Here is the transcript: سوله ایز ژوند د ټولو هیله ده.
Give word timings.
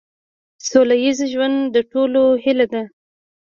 سوله 0.67 0.95
ایز 1.03 1.19
ژوند 1.31 1.57
د 1.73 1.75
ټولو 1.91 2.21
هیله 2.43 2.65
ده. 2.73 2.83